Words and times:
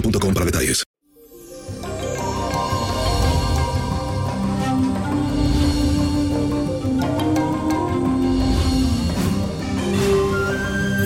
boostmobile.com 0.00 0.34
para 0.34 0.46
detalles. 0.46 0.84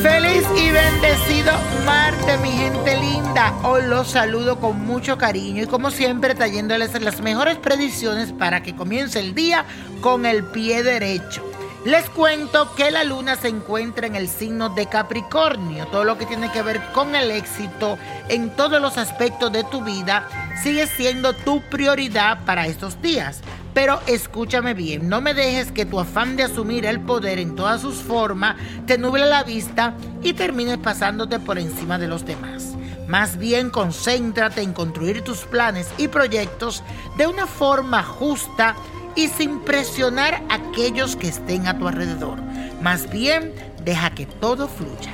Feliz 0.02 0.44
y 0.56 0.70
bendecido 0.70 1.52
martes, 1.86 2.40
mi 2.40 2.50
gente 2.50 2.96
linda. 2.96 3.54
Hoy 3.64 3.82
los 3.86 4.08
saludo 4.08 4.60
con 4.60 4.84
mucho 4.84 5.16
cariño 5.18 5.62
y 5.62 5.66
como 5.66 5.90
siempre 5.90 6.34
trayéndoles 6.34 7.00
las 7.00 7.20
mejores 7.20 7.56
predicciones 7.56 8.32
para 8.32 8.62
que 8.62 8.76
comience 8.76 9.18
el 9.18 9.34
día 9.34 9.64
con 10.00 10.26
el 10.26 10.44
pie 10.44 10.82
derecho. 10.82 11.53
Les 11.84 12.08
cuento 12.08 12.74
que 12.77 12.90
la 12.90 13.05
luna 13.05 13.36
se 13.36 13.48
encuentra 13.48 14.06
en 14.06 14.17
el 14.17 14.27
signo 14.27 14.70
de 14.70 14.86
Capricornio. 14.86 15.86
Todo 15.89 16.05
lo 16.05 16.17
que 16.17 16.24
tiene 16.24 16.50
que 16.50 16.62
ver 16.62 16.80
con 16.95 17.14
el 17.14 17.30
éxito 17.30 17.98
en 18.30 18.48
todos 18.56 18.80
los 18.80 18.96
aspectos 18.96 19.52
de 19.52 19.64
tu 19.64 19.84
vida 19.84 20.27
sigue 20.62 20.86
siendo 20.86 21.34
tu 21.34 21.61
prioridad 21.68 22.42
para 22.46 22.67
estos 22.67 23.02
días. 23.02 23.42
Pero 23.74 24.00
escúchame 24.06 24.72
bien, 24.72 25.11
no 25.11 25.20
me 25.20 25.34
dejes 25.34 25.72
que 25.72 25.84
tu 25.84 26.00
afán 26.00 26.36
de 26.36 26.45
asumir 26.45 26.86
el 26.86 27.00
poder 27.00 27.39
en 27.39 27.55
todas 27.55 27.83
sus 27.83 27.96
formas 27.96 28.56
te 28.86 28.96
nuble 28.96 29.27
la 29.27 29.42
vista 29.42 29.92
y 30.22 30.33
termines 30.33 30.78
pasándote 30.78 31.39
por 31.39 31.58
encima 31.58 31.98
de 31.98 32.08
los 32.08 32.24
demás. 32.24 32.77
Más 33.08 33.36
bien 33.36 33.68
concéntrate 33.68 34.62
en 34.62 34.72
construir 34.72 35.22
tus 35.22 35.40
planes 35.40 35.89
y 35.98 36.08
proyectos 36.08 36.83
de 37.18 37.27
una 37.27 37.46
forma 37.46 38.02
justa 38.02 38.74
y 39.17 39.29
sin 39.29 39.61
presionar 39.61 40.42
a 40.48 40.55
aquellos 40.55 41.17
que 41.17 41.29
estén 41.29 41.67
a 41.67 41.79
tu 41.79 41.89
alrededor. 41.89 42.41
Más 42.83 43.11
bien, 43.11 43.52
deja 43.85 44.11
que 44.11 44.27
todo 44.27 44.69
fluya. 44.69 45.13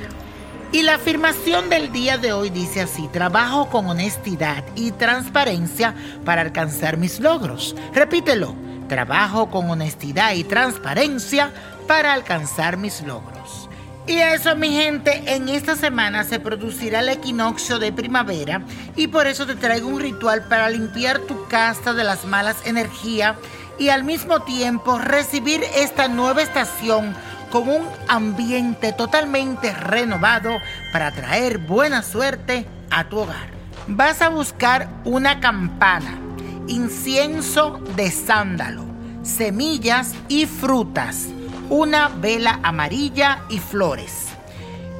Y 0.73 0.83
la 0.83 0.95
afirmación 0.95 1.69
del 1.69 1.91
día 1.91 2.17
de 2.17 2.31
hoy 2.31 2.49
dice 2.49 2.81
así, 2.81 3.09
trabajo 3.09 3.69
con 3.69 3.87
honestidad 3.87 4.63
y 4.75 4.91
transparencia 4.91 5.93
para 6.23 6.41
alcanzar 6.41 6.95
mis 6.95 7.19
logros. 7.19 7.75
Repítelo, 7.93 8.55
trabajo 8.87 9.49
con 9.49 9.69
honestidad 9.69 10.33
y 10.33 10.45
transparencia 10.45 11.51
para 11.87 12.13
alcanzar 12.13 12.77
mis 12.77 13.01
logros. 13.01 13.69
Y 14.07 14.17
eso, 14.17 14.55
mi 14.55 14.71
gente, 14.71 15.23
en 15.27 15.47
esta 15.47 15.75
semana 15.75 16.23
se 16.23 16.39
producirá 16.39 17.01
el 17.01 17.09
equinoccio 17.09 17.77
de 17.77 17.91
primavera 17.91 18.61
y 18.95 19.07
por 19.07 19.27
eso 19.27 19.45
te 19.45 19.55
traigo 19.55 19.89
un 19.89 19.99
ritual 19.99 20.45
para 20.47 20.69
limpiar 20.69 21.19
tu 21.19 21.47
casa 21.47 21.93
de 21.93 22.03
las 22.03 22.25
malas 22.25 22.57
energías 22.65 23.35
y 23.81 23.89
al 23.89 24.03
mismo 24.03 24.41
tiempo 24.41 24.99
recibir 24.99 25.63
esta 25.75 26.07
nueva 26.07 26.43
estación 26.43 27.15
con 27.49 27.67
un 27.67 27.87
ambiente 28.07 28.93
totalmente 28.93 29.73
renovado 29.73 30.51
para 30.93 31.11
traer 31.11 31.57
buena 31.57 32.03
suerte 32.03 32.67
a 32.91 33.05
tu 33.05 33.17
hogar. 33.17 33.49
Vas 33.87 34.21
a 34.21 34.29
buscar 34.29 34.87
una 35.03 35.39
campana, 35.39 36.19
incienso 36.67 37.79
de 37.95 38.11
sándalo, 38.11 38.85
semillas 39.23 40.13
y 40.27 40.45
frutas, 40.45 41.29
una 41.67 42.07
vela 42.07 42.59
amarilla 42.61 43.41
y 43.49 43.57
flores. 43.57 44.27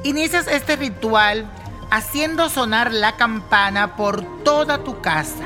Inicias 0.02 0.48
este 0.48 0.74
ritual 0.74 1.46
haciendo 1.92 2.48
sonar 2.48 2.92
la 2.92 3.12
campana 3.12 3.94
por 3.94 4.42
toda 4.42 4.82
tu 4.82 5.00
casa. 5.00 5.44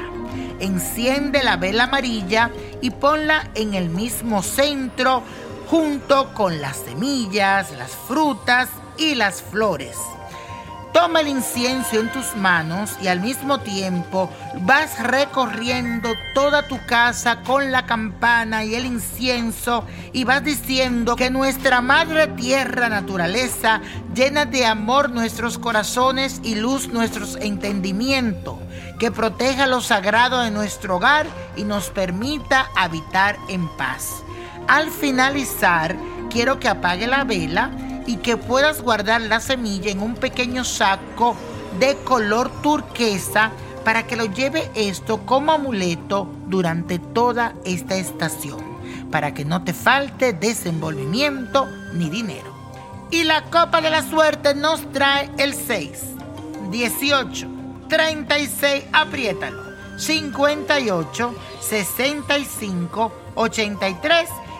Enciende 0.61 1.43
la 1.43 1.57
vela 1.57 1.85
amarilla 1.85 2.51
y 2.81 2.91
ponla 2.91 3.51
en 3.55 3.75
el 3.75 3.91
mismo 3.91 4.43
centro 4.43 5.23
junto 5.69 6.33
con 6.35 6.61
las 6.61 6.77
semillas, 6.77 7.73
las 7.77 7.91
frutas 7.91 8.69
y 8.97 9.15
las 9.15 9.43
flores. 9.43 9.97
Toma 10.97 11.21
el 11.21 11.29
incienso 11.29 12.01
en 12.01 12.11
tus 12.11 12.35
manos 12.37 12.97
y 13.03 13.09
al 13.09 13.21
mismo 13.21 13.61
tiempo 13.61 14.31
vas 14.63 14.99
recorriendo 14.99 16.15
toda 16.33 16.67
tu 16.69 16.79
casa 16.87 17.43
con 17.43 17.71
la 17.71 17.85
campana 17.85 18.65
y 18.65 18.75
el 18.77 18.87
incienso 18.87 19.85
y 20.15 20.25
vas 20.25 20.43
diciendo 20.43 21.15
que 21.15 21.29
nuestra 21.29 21.83
madre 21.83 22.29
tierra 22.29 22.89
naturaleza 22.89 23.83
llena 24.15 24.47
de 24.47 24.65
amor 24.65 25.11
nuestros 25.11 25.59
corazones 25.59 26.41
y 26.43 26.55
luz 26.55 26.89
nuestros 26.89 27.37
entendimientos, 27.43 28.57
que 28.99 29.11
proteja 29.11 29.67
lo 29.67 29.83
sagrado 29.83 30.41
de 30.41 30.51
nuestro 30.51 30.97
hogar 30.97 31.27
y 31.57 31.65
nos 31.65 31.91
permita 31.91 32.71
habitar 32.75 33.37
en 33.51 33.69
paz. 33.77 34.23
Al 34.67 34.91
finalizar, 34.91 35.95
quiero 36.31 36.59
que 36.59 36.69
apague 36.69 37.07
la 37.07 37.25
vela 37.25 37.71
y 38.07 38.17
que 38.19 38.37
puedas 38.37 38.81
guardar 38.83 39.21
la 39.21 39.41
semilla 39.41 39.91
en 39.91 40.01
un 40.01 40.15
pequeño 40.15 40.65
saco 40.65 41.37
de 41.79 41.97
color 41.97 42.51
turquesa 42.63 43.53
para 43.85 44.07
que 44.07 44.17
lo 44.17 44.25
lleve 44.27 44.71
esto 44.75 45.25
como 45.27 45.53
amuleto 45.53 46.29
durante 46.47 46.99
toda 46.99 47.55
esta 47.65 47.97
estación, 47.97 48.59
para 49.11 49.35
que 49.35 49.45
no 49.45 49.63
te 49.63 49.73
falte 49.73 50.33
desenvolvimiento 50.33 51.69
ni 51.93 52.11
dinero. 52.11 52.55
Y 53.11 53.25
la 53.25 53.43
copa 53.43 53.81
de 53.81 53.91
la 53.91 54.03
suerte 54.03 54.55
nos 54.55 54.91
trae 54.93 55.31
el 55.39 55.55
6, 55.55 56.03
18, 56.71 57.47
36, 57.89 58.85
apriétalo, 58.93 59.63
58, 59.99 61.35
65, 61.61 63.13
83 63.37 64.29